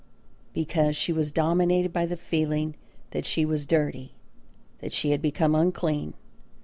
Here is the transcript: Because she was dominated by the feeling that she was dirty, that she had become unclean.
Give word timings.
Because 0.51 0.97
she 0.97 1.13
was 1.13 1.29
dominated 1.29 1.93
by 1.93 2.07
the 2.07 2.17
feeling 2.17 2.75
that 3.11 3.23
she 3.23 3.45
was 3.45 3.67
dirty, 3.67 4.13
that 4.79 4.93
she 4.93 5.11
had 5.11 5.21
become 5.21 5.53
unclean. 5.53 6.15